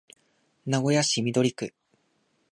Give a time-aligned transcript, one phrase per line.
[0.65, 1.75] 名古屋市緑区